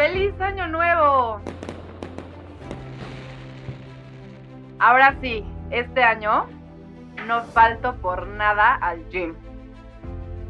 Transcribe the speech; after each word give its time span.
¡Feliz 0.00 0.32
Año 0.40 0.66
Nuevo! 0.66 1.42
Ahora 4.78 5.18
sí, 5.20 5.44
este 5.70 6.02
año 6.02 6.46
no 7.26 7.44
falto 7.44 7.96
por 7.96 8.26
nada 8.26 8.76
al 8.76 9.06
gym. 9.10 9.34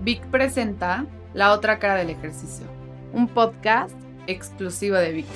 Vic 0.02 0.24
presenta 0.26 1.04
La 1.34 1.50
otra 1.50 1.80
cara 1.80 1.96
del 1.96 2.10
ejercicio, 2.10 2.64
un 3.12 3.26
podcast 3.26 3.96
exclusivo 4.28 4.94
de 4.94 5.10
Vic. 5.10 5.26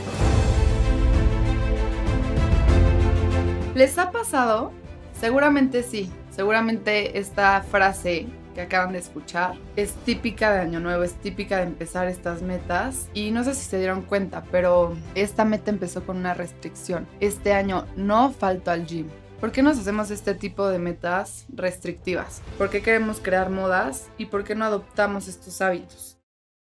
¿Les 3.74 3.98
ha 3.98 4.12
pasado? 4.12 4.70
Seguramente 5.12 5.82
sí, 5.82 6.08
seguramente 6.30 7.18
esta 7.18 7.62
frase 7.62 8.28
que 8.54 8.62
acaban 8.62 8.92
de 8.92 9.00
escuchar 9.00 9.56
es 9.76 9.94
típica 10.04 10.52
de 10.52 10.60
Año 10.60 10.80
Nuevo, 10.80 11.02
es 11.02 11.14
típica 11.14 11.58
de 11.58 11.64
empezar 11.64 12.08
estas 12.08 12.40
metas 12.40 13.10
y 13.12 13.30
no 13.30 13.44
sé 13.44 13.54
si 13.54 13.64
se 13.64 13.78
dieron 13.78 14.02
cuenta, 14.02 14.44
pero 14.50 14.96
esta 15.14 15.44
meta 15.44 15.70
empezó 15.70 16.06
con 16.06 16.16
una 16.16 16.32
restricción. 16.32 17.06
Este 17.20 17.52
año 17.52 17.86
no 17.96 18.30
falto 18.32 18.70
al 18.70 18.86
gym. 18.86 19.08
¿Por 19.40 19.52
qué 19.52 19.62
nos 19.62 19.78
hacemos 19.78 20.10
este 20.10 20.34
tipo 20.34 20.68
de 20.68 20.78
metas 20.78 21.44
restrictivas? 21.50 22.40
¿Por 22.56 22.70
qué 22.70 22.80
queremos 22.80 23.20
crear 23.20 23.50
modas 23.50 24.10
y 24.16 24.26
por 24.26 24.44
qué 24.44 24.54
no 24.54 24.64
adoptamos 24.64 25.28
estos 25.28 25.60
hábitos? 25.60 26.16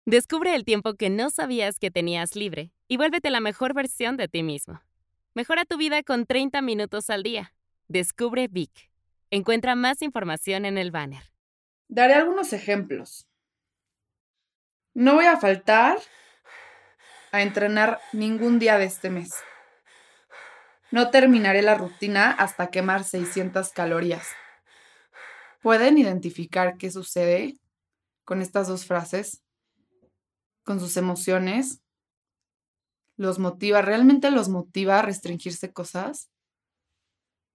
Descubre 0.06 0.54
el 0.54 0.64
tiempo 0.64 0.94
que 0.94 1.10
no 1.10 1.30
sabías 1.30 1.78
que 1.78 1.90
tenías 1.90 2.36
libre 2.36 2.72
y 2.86 2.96
vuélvete 2.96 3.30
la 3.30 3.40
mejor 3.40 3.74
versión 3.74 4.16
de 4.16 4.28
ti 4.28 4.42
mismo. 4.42 4.80
Mejora 5.34 5.64
tu 5.64 5.76
vida 5.78 6.02
con 6.02 6.26
30 6.26 6.62
minutos 6.62 7.10
al 7.10 7.22
día. 7.22 7.54
Descubre 7.88 8.48
Vic. 8.48 8.90
Encuentra 9.30 9.74
más 9.74 10.02
información 10.02 10.64
en 10.64 10.78
el 10.78 10.90
banner. 10.90 11.22
Daré 11.92 12.14
algunos 12.14 12.52
ejemplos. 12.52 13.26
No 14.94 15.16
voy 15.16 15.24
a 15.24 15.38
faltar 15.38 15.98
a 17.32 17.42
entrenar 17.42 18.00
ningún 18.12 18.60
día 18.60 18.78
de 18.78 18.84
este 18.84 19.10
mes. 19.10 19.34
No 20.92 21.10
terminaré 21.10 21.62
la 21.62 21.74
rutina 21.74 22.30
hasta 22.30 22.70
quemar 22.70 23.02
600 23.02 23.72
calorías. 23.72 24.28
¿Pueden 25.62 25.98
identificar 25.98 26.76
qué 26.78 26.92
sucede 26.92 27.58
con 28.24 28.40
estas 28.40 28.68
dos 28.68 28.86
frases? 28.86 29.42
Con 30.62 30.78
sus 30.78 30.96
emociones. 30.96 31.82
¿Los 33.16 33.40
motiva? 33.40 33.82
¿Realmente 33.82 34.30
los 34.30 34.48
motiva 34.48 35.00
a 35.00 35.02
restringirse 35.02 35.72
cosas? 35.72 36.30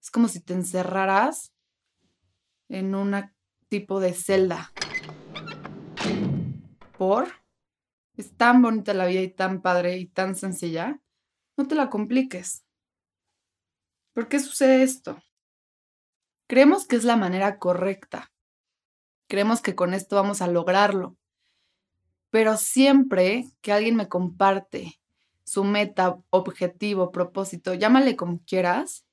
Es 0.02 0.11
como 0.11 0.28
si 0.28 0.41
te 0.41 0.53
encerraras 0.53 1.53
en 2.67 2.95
una 2.95 3.34
tipo 3.69 3.99
de 3.99 4.13
celda. 4.13 4.71
¿Por? 6.97 7.27
Es 8.16 8.35
tan 8.35 8.61
bonita 8.61 8.94
la 8.94 9.05
vida 9.05 9.22
y 9.22 9.30
tan 9.30 9.61
padre 9.61 9.97
y 9.97 10.07
tan 10.07 10.35
sencilla. 10.35 11.02
No 11.57 11.67
te 11.67 11.75
la 11.75 11.89
compliques. 11.89 12.63
¿Por 14.13 14.27
qué 14.30 14.39
sucede 14.39 14.83
esto? 14.83 15.22
Creemos 16.47 16.88
que 16.88 16.95
es 16.95 17.03
la 17.03 17.17
manera 17.17 17.59
correcta. 17.59 18.31
Creemos 19.27 19.61
que 19.61 19.75
con 19.75 19.94
esto 19.94 20.16
vamos 20.16 20.41
a 20.41 20.47
lograrlo. 20.47 21.17
Pero 22.29 22.57
siempre 22.57 23.45
que 23.61 23.73
alguien 23.73 23.95
me 23.95 24.07
comparte 24.07 25.00
su 25.44 25.63
meta, 25.63 26.17
objetivo, 26.29 27.11
propósito, 27.11 27.73
llámale 27.73 28.16
como 28.16 28.41
quieras, 28.45 29.05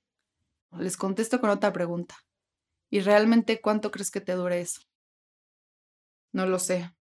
les 0.78 0.96
contesto 0.96 1.40
con 1.40 1.50
otra 1.50 1.72
pregunta. 1.72 2.16
¿Y 2.92 3.00
realmente 3.00 3.62
cuánto 3.62 3.90
crees 3.90 4.10
que 4.10 4.20
te 4.20 4.34
dure 4.34 4.60
eso? 4.60 4.82
No 6.30 6.44
lo 6.44 6.58
sé. 6.58 6.92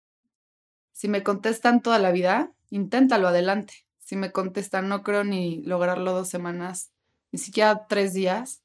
Si 0.94 1.10
me 1.10 1.22
contestan 1.22 1.82
toda 1.82 2.00
la 2.00 2.14
vida, 2.14 2.54
inténtalo 2.70 3.28
adelante. 3.28 3.74
Si 3.98 4.16
me 4.16 4.32
contestan 4.32 4.88
no 4.88 5.04
creo 5.04 5.26
ni 5.26 5.62
lograrlo 5.64 6.14
dos 6.14 6.30
semanas, 6.30 6.94
ni 7.34 7.40
siquiera 7.40 7.88
tres 7.88 8.14
días, 8.14 8.64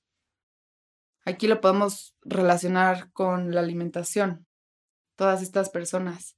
aquí 1.24 1.48
lo 1.48 1.60
podemos 1.60 2.14
relacionar 2.22 3.10
con 3.10 3.52
la 3.52 3.60
alimentación. 3.60 4.46
Todas 5.16 5.42
estas 5.42 5.68
personas. 5.68 6.36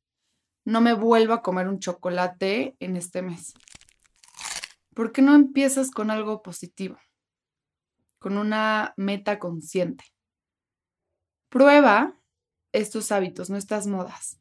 No 0.64 0.80
me 0.80 0.94
vuelvo 0.94 1.34
a 1.34 1.42
comer 1.42 1.68
un 1.68 1.80
chocolate 1.80 2.76
en 2.80 2.96
este 2.96 3.20
mes. 3.20 3.52
¿Por 4.94 5.12
qué 5.12 5.20
no 5.20 5.34
empiezas 5.34 5.90
con 5.90 6.10
algo 6.10 6.40
positivo? 6.40 6.96
Con 8.18 8.38
una 8.38 8.94
meta 8.96 9.38
consciente. 9.38 10.06
Prueba 11.48 12.14
estos 12.72 13.10
hábitos, 13.10 13.48
no 13.48 13.56
estas 13.56 13.86
modas. 13.86 14.38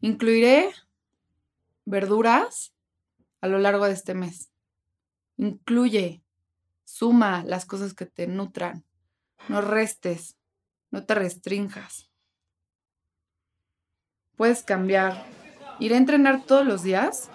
Incluiré 0.00 0.72
verduras 1.84 2.74
a 3.42 3.48
lo 3.48 3.58
largo 3.58 3.84
de 3.84 3.92
este 3.92 4.14
mes. 4.14 4.50
Incluye, 5.36 6.22
suma 6.84 7.44
las 7.44 7.66
cosas 7.66 7.92
que 7.92 8.06
te 8.06 8.26
nutran. 8.26 8.84
No 9.48 9.60
restes, 9.60 10.38
no 10.90 11.04
te 11.04 11.14
restrinjas. 11.14 12.10
Puedes 14.36 14.62
cambiar. 14.62 15.26
Iré 15.78 15.96
a 15.96 15.98
entrenar 15.98 16.46
todos 16.46 16.64
los 16.64 16.82
días 16.82 17.28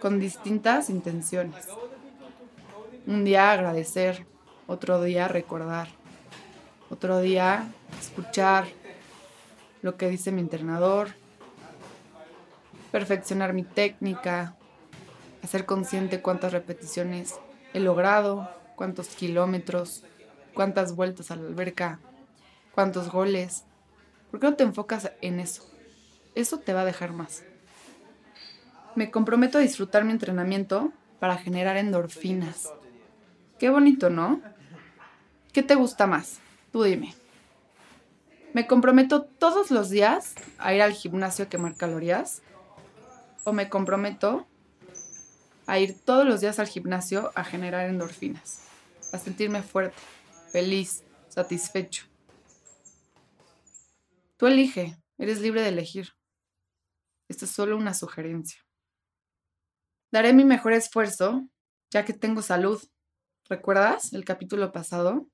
con 0.00 0.18
distintas 0.18 0.90
intenciones. 0.90 1.68
Un 3.06 3.24
día 3.24 3.52
agradecer, 3.52 4.26
otro 4.66 5.00
día 5.00 5.28
recordar 5.28 6.03
otro 6.90 7.20
día 7.20 7.72
escuchar 8.00 8.66
lo 9.82 9.96
que 9.96 10.08
dice 10.08 10.32
mi 10.32 10.40
entrenador, 10.40 11.08
perfeccionar 12.90 13.52
mi 13.52 13.64
técnica, 13.64 14.54
hacer 15.42 15.66
consciente 15.66 16.22
cuántas 16.22 16.52
repeticiones 16.52 17.34
he 17.72 17.80
logrado, 17.80 18.50
cuántos 18.76 19.08
kilómetros, 19.08 20.04
cuántas 20.54 20.94
vueltas 20.94 21.30
a 21.30 21.36
la 21.36 21.48
alberca, 21.48 22.00
cuántos 22.74 23.10
goles. 23.10 23.64
¿Por 24.30 24.40
qué 24.40 24.46
no 24.46 24.54
te 24.54 24.64
enfocas 24.64 25.12
en 25.20 25.40
eso? 25.40 25.68
Eso 26.34 26.58
te 26.58 26.72
va 26.72 26.82
a 26.82 26.86
dejar 26.86 27.12
más. 27.12 27.42
Me 28.94 29.10
comprometo 29.10 29.58
a 29.58 29.60
disfrutar 29.60 30.04
mi 30.04 30.12
entrenamiento 30.12 30.92
para 31.18 31.36
generar 31.36 31.76
endorfinas. 31.76 32.72
Qué 33.58 33.70
bonito, 33.70 34.10
¿no? 34.10 34.40
¿Qué 35.52 35.62
te 35.62 35.74
gusta 35.74 36.06
más? 36.06 36.40
Tú 36.74 36.82
dime. 36.82 37.14
¿Me 38.52 38.66
comprometo 38.66 39.22
todos 39.22 39.70
los 39.70 39.90
días 39.90 40.34
a 40.58 40.74
ir 40.74 40.82
al 40.82 40.92
gimnasio 40.92 41.44
a 41.44 41.48
quemar 41.48 41.76
calorías? 41.76 42.42
¿O 43.44 43.52
me 43.52 43.68
comprometo 43.68 44.48
a 45.68 45.78
ir 45.78 45.96
todos 46.04 46.26
los 46.26 46.40
días 46.40 46.58
al 46.58 46.66
gimnasio 46.66 47.30
a 47.36 47.44
generar 47.44 47.88
endorfinas? 47.88 48.66
A 49.12 49.18
sentirme 49.18 49.62
fuerte, 49.62 50.02
feliz, 50.50 51.04
satisfecho. 51.28 52.06
Tú 54.36 54.48
elige, 54.48 55.00
eres 55.16 55.40
libre 55.40 55.62
de 55.62 55.68
elegir. 55.68 56.08
Esto 57.28 57.44
es 57.44 57.52
solo 57.52 57.76
una 57.76 57.94
sugerencia. 57.94 58.58
Daré 60.10 60.32
mi 60.32 60.44
mejor 60.44 60.72
esfuerzo 60.72 61.48
ya 61.92 62.04
que 62.04 62.14
tengo 62.14 62.42
salud. 62.42 62.82
¿Recuerdas 63.48 64.12
el 64.12 64.24
capítulo 64.24 64.72
pasado? 64.72 65.28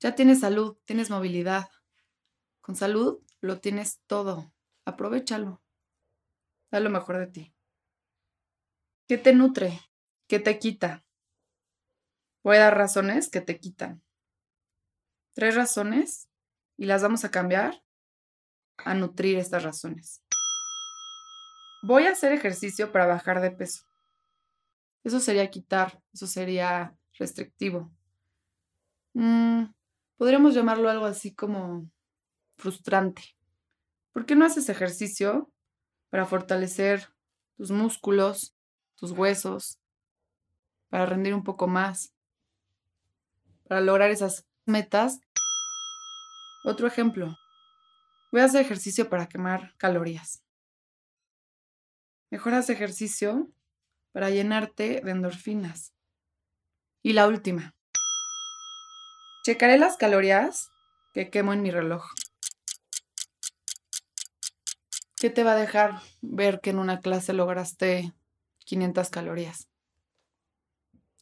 Ya 0.00 0.14
tienes 0.14 0.40
salud, 0.40 0.76
tienes 0.84 1.10
movilidad. 1.10 1.68
Con 2.60 2.76
salud 2.76 3.22
lo 3.40 3.60
tienes 3.60 4.00
todo. 4.06 4.52
Aprovechalo. 4.84 5.62
Da 6.70 6.80
lo 6.80 6.90
mejor 6.90 7.18
de 7.18 7.26
ti. 7.26 7.54
¿Qué 9.08 9.18
te 9.18 9.32
nutre? 9.32 9.80
¿Qué 10.26 10.38
te 10.38 10.58
quita? 10.58 11.04
Voy 12.42 12.56
a 12.56 12.60
dar 12.60 12.76
razones 12.76 13.30
que 13.30 13.40
te 13.40 13.58
quitan. 13.58 14.02
Tres 15.32 15.54
razones 15.54 16.28
y 16.76 16.86
las 16.86 17.02
vamos 17.02 17.24
a 17.24 17.30
cambiar 17.30 17.82
a 18.78 18.94
nutrir 18.94 19.38
estas 19.38 19.62
razones. 19.62 20.22
Voy 21.82 22.04
a 22.04 22.10
hacer 22.10 22.32
ejercicio 22.32 22.92
para 22.92 23.06
bajar 23.06 23.40
de 23.40 23.50
peso. 23.50 23.84
Eso 25.04 25.20
sería 25.20 25.50
quitar, 25.50 26.02
eso 26.12 26.26
sería 26.26 26.96
restrictivo. 27.18 27.92
Mm, 29.14 29.45
podríamos 30.16 30.54
llamarlo 30.54 30.88
algo 30.88 31.06
así 31.06 31.34
como 31.34 31.90
frustrante. 32.56 33.36
¿Por 34.12 34.26
qué 34.26 34.34
no 34.34 34.44
haces 34.44 34.68
ejercicio 34.68 35.50
para 36.10 36.26
fortalecer 36.26 37.12
tus 37.56 37.70
músculos, 37.70 38.54
tus 38.94 39.12
huesos, 39.12 39.78
para 40.88 41.06
rendir 41.06 41.34
un 41.34 41.44
poco 41.44 41.66
más, 41.66 42.14
para 43.64 43.80
lograr 43.80 44.10
esas 44.10 44.46
metas? 44.64 45.20
Otro 46.64 46.86
ejemplo. 46.86 47.36
Voy 48.32 48.40
a 48.40 48.44
hacer 48.44 48.62
ejercicio 48.62 49.08
para 49.08 49.28
quemar 49.28 49.74
calorías. 49.76 50.42
Mejor 52.30 52.54
haz 52.54 52.70
ejercicio 52.70 53.50
para 54.12 54.30
llenarte 54.30 55.00
de 55.04 55.10
endorfinas. 55.10 55.92
Y 57.02 57.12
la 57.12 57.28
última. 57.28 57.75
Checaré 59.46 59.78
las 59.78 59.96
calorías 59.96 60.72
que 61.14 61.30
quemo 61.30 61.52
en 61.52 61.62
mi 61.62 61.70
reloj. 61.70 62.04
¿Qué 65.20 65.30
te 65.30 65.44
va 65.44 65.52
a 65.52 65.56
dejar 65.56 66.00
ver 66.20 66.60
que 66.60 66.70
en 66.70 66.80
una 66.80 66.98
clase 66.98 67.32
lograste 67.32 68.12
500 68.64 69.08
calorías? 69.08 69.68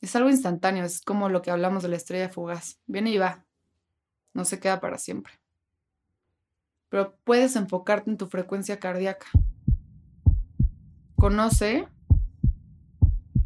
Es 0.01 0.17
algo 0.17 0.31
instantáneo, 0.31 0.87
es 0.87 1.03
como 1.03 1.29
lo 1.29 1.43
que 1.43 1.51
hablamos 1.51 1.83
de 1.83 1.91
la 1.91 1.97
estrella 1.97 2.31
fugaz. 2.31 2.79
Viene 2.87 3.11
y 3.11 3.19
va, 3.19 3.45
no 4.33 4.47
se 4.47 4.59
queda 4.59 4.81
para 4.81 4.97
siempre. 4.97 5.35
Pero 6.89 7.19
puedes 7.25 7.57
enfocarte 7.57 8.09
en 8.09 8.17
tu 8.17 8.27
frecuencia 8.27 8.81
cardíaca. 8.81 9.27
Conoce 11.17 11.87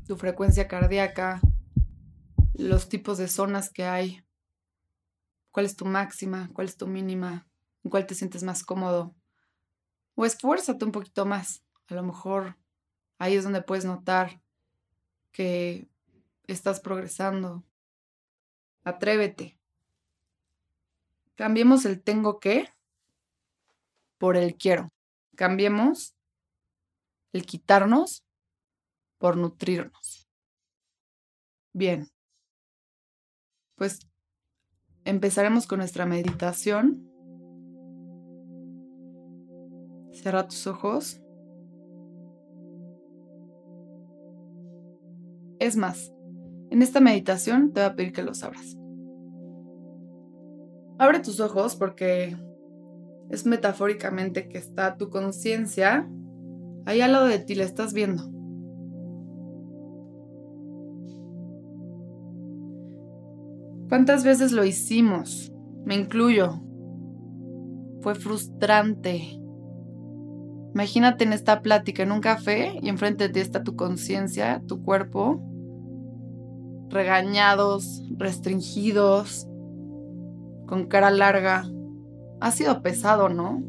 tu 0.07 0.17
frecuencia 0.17 0.69
cardíaca, 0.69 1.41
los 2.55 2.89
tipos 2.89 3.19
de 3.19 3.27
zonas 3.27 3.71
que 3.71 3.85
hay, 3.85 4.23
cuál 5.51 5.67
es 5.67 5.77
tu 5.77 5.85
máxima, 5.85 6.51
cuál 6.53 6.69
es 6.69 6.77
tu 6.77 6.87
mínima, 6.87 7.47
en 7.85 7.91
cuál 7.91 8.07
te 8.07 8.15
sientes 8.15 8.43
más 8.43 8.65
cómodo. 8.65 9.15
O 10.15 10.25
esfuérzate 10.25 10.85
un 10.85 10.93
poquito 10.93 11.27
más. 11.27 11.63
A 11.89 11.95
lo 11.95 12.03
mejor 12.03 12.57
ahí 13.19 13.35
es 13.35 13.45
donde 13.45 13.63
puedes 13.63 13.85
notar 13.85 14.41
que 15.33 15.89
estás 16.47 16.81
progresando. 16.81 17.65
Atrévete. 18.85 19.59
Cambiemos 21.35 21.85
el 21.85 22.03
tengo 22.03 22.41
que 22.41 22.69
por 24.19 24.37
el 24.37 24.57
quiero. 24.57 24.93
Cambiemos 25.37 26.15
el 27.33 27.47
quitarnos 27.47 28.25
por 29.19 29.37
nutrirnos. 29.37 30.29
Bien. 31.73 32.11
Pues 33.77 34.08
empezaremos 35.09 35.67
con 35.67 35.79
nuestra 35.79 36.05
meditación. 36.05 37.11
Cierra 40.13 40.47
tus 40.47 40.67
ojos. 40.67 41.23
Es 45.59 45.77
más, 45.77 46.13
en 46.71 46.83
esta 46.83 47.01
meditación 47.01 47.73
te 47.73 47.81
voy 47.81 47.91
a 47.91 47.97
pedir 47.97 48.13
que 48.13 48.23
los 48.23 48.43
abras. 48.45 48.77
Abre 50.99 51.21
tus 51.21 51.41
ojos 51.41 51.75
porque 51.75 52.37
es 53.31 53.47
metafóricamente 53.47 54.49
que 54.49 54.59
está 54.59 54.97
tu 54.99 55.09
conciencia 55.09 56.09
ahí 56.85 57.01
al 57.01 57.13
lado 57.13 57.27
de 57.27 57.39
ti, 57.39 57.55
la 57.55 57.65
estás 57.65 57.95
viendo. 57.95 58.38
¿Cuántas 63.89 64.23
veces 64.23 64.53
lo 64.53 64.65
hicimos? 64.65 65.51
Me 65.85 65.95
incluyo. 65.95 66.61
Fue 68.03 68.15
frustrante. 68.15 69.41
Imagínate 70.75 71.25
en 71.25 71.33
esta 71.33 71.63
plática 71.63 72.03
en 72.03 72.13
un 72.13 72.21
café 72.21 72.79
y 72.83 72.91
enfrente 72.91 73.25
de 73.25 73.33
ti 73.33 73.41
está 73.41 73.65
tu 73.65 73.77
conciencia, 73.77 74.63
tu 74.67 74.83
cuerpo, 74.83 75.43
regañados, 76.91 78.03
restringidos, 78.17 79.49
con 80.67 80.87
cara 80.87 81.11
larga. 81.11 81.65
Ha 82.41 82.51
sido 82.51 82.83
pesado, 82.83 83.31
¿no? 83.31 83.63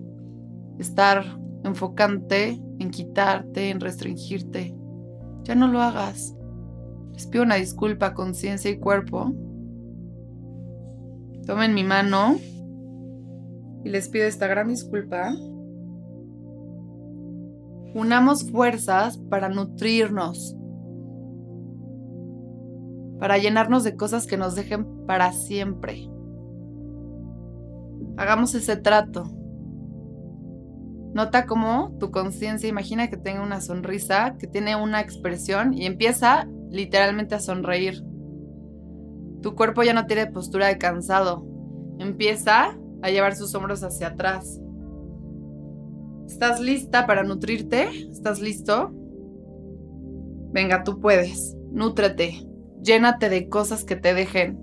Estar 0.77 1.23
enfocante 1.63 2.61
en 2.79 2.91
quitarte, 2.91 3.69
en 3.69 3.79
restringirte. 3.79 4.75
Ya 5.43 5.55
no 5.55 5.69
lo 5.69 5.81
hagas. 5.81 6.35
Les 7.13 7.25
pido 7.27 7.45
una 7.45 7.55
disculpa, 7.55 8.13
conciencia 8.13 8.69
y 8.69 8.79
cuerpo. 8.79 9.33
Tomen 11.49 11.73
mi 11.73 11.83
mano 11.83 12.35
y 13.83 13.89
les 13.89 14.07
pido 14.07 14.27
esta 14.27 14.45
gran 14.45 14.67
disculpa. 14.67 15.33
Unamos 17.95 18.51
fuerzas 18.51 19.17
para 19.17 19.49
nutrirnos, 19.49 20.55
para 23.19 23.39
llenarnos 23.39 23.83
de 23.83 23.95
cosas 23.95 24.27
que 24.27 24.37
nos 24.37 24.53
dejen 24.53 25.07
para 25.07 25.31
siempre. 25.31 26.07
Hagamos 28.17 28.53
ese 28.53 28.75
trato. 28.75 29.23
Nota 31.15 31.47
cómo 31.47 31.97
tu 31.99 32.11
conciencia 32.11 32.69
imagina 32.69 33.09
que 33.09 33.17
tenga 33.17 33.41
una 33.41 33.59
sonrisa, 33.59 34.35
que 34.37 34.45
tiene 34.45 34.75
una 34.75 35.01
expresión 35.01 35.73
y 35.73 35.87
empieza 35.87 36.47
literalmente 36.69 37.33
a 37.33 37.39
sonreír. 37.39 38.03
Tu 39.41 39.55
cuerpo 39.55 39.83
ya 39.83 39.93
no 39.93 40.05
tiene 40.05 40.27
postura 40.27 40.67
de 40.67 40.77
cansado. 40.77 41.45
Empieza 41.97 42.77
a 43.01 43.09
llevar 43.09 43.35
sus 43.35 43.53
hombros 43.55 43.83
hacia 43.83 44.07
atrás. 44.07 44.59
¿Estás 46.27 46.59
lista 46.59 47.07
para 47.07 47.23
nutrirte? 47.23 47.89
¿Estás 48.11 48.39
listo? 48.39 48.91
Venga, 50.51 50.83
tú 50.83 50.99
puedes. 50.99 51.55
Nútrete. 51.71 52.45
Llénate 52.81 53.29
de 53.29 53.49
cosas 53.49 53.83
que 53.83 53.95
te 53.95 54.13
dejen 54.13 54.59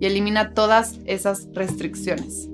y 0.00 0.06
elimina 0.06 0.54
todas 0.54 1.00
esas 1.04 1.48
restricciones. 1.52 2.48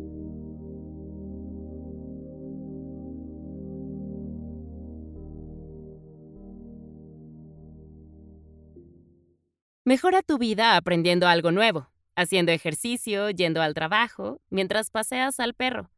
Mejora 9.86 10.22
tu 10.22 10.38
vida 10.38 10.76
aprendiendo 10.76 11.28
algo 11.28 11.52
nuevo, 11.52 11.90
haciendo 12.16 12.52
ejercicio, 12.52 13.28
yendo 13.28 13.60
al 13.60 13.74
trabajo, 13.74 14.40
mientras 14.48 14.90
paseas 14.90 15.40
al 15.40 15.52
perro. 15.52 15.90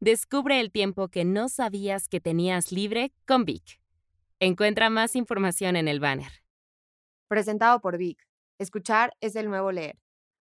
Descubre 0.00 0.60
el 0.60 0.72
tiempo 0.72 1.08
que 1.08 1.26
no 1.26 1.50
sabías 1.50 2.08
que 2.08 2.22
tenías 2.22 2.72
libre 2.72 3.12
con 3.26 3.44
Vic. 3.44 3.82
Encuentra 4.40 4.88
más 4.88 5.14
información 5.14 5.76
en 5.76 5.88
el 5.88 6.00
banner. 6.00 6.42
Presentado 7.28 7.82
por 7.82 7.98
Vic. 7.98 8.26
Escuchar 8.58 9.12
es 9.20 9.36
el 9.36 9.50
nuevo 9.50 9.72
leer. 9.72 9.98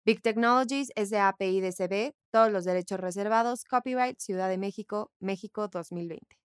Big 0.04 0.20
Technologies 0.20 0.90
es 0.96 1.10
de 1.10 1.18
API 1.18 1.60
DCB, 1.60 2.12
todos 2.32 2.50
los 2.50 2.64
derechos 2.64 2.98
reservados, 2.98 3.62
copyright 3.62 4.18
Ciudad 4.18 4.48
de 4.48 4.58
México, 4.58 5.12
México 5.20 5.68
2020. 5.68 6.43